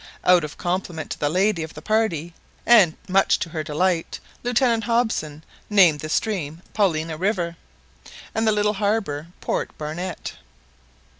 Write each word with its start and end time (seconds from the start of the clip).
Out 0.23 0.43
of 0.43 0.57
compliment 0.57 1.11
to 1.11 1.19
the 1.19 1.29
lady 1.29 1.61
of 1.61 1.75
the 1.75 1.81
party, 1.83 2.33
and 2.65 2.97
much 3.07 3.37
to 3.37 3.49
her 3.49 3.61
delight, 3.63 4.19
Lieutenant 4.41 4.85
Hobson 4.85 5.43
named 5.69 5.99
the 5.99 6.09
stream 6.09 6.63
Paulina 6.73 7.17
river, 7.17 7.55
and 8.33 8.47
the 8.47 8.51
little 8.51 8.73
harbour 8.73 9.27
Port 9.41 9.77
Barnett. 9.77 10.37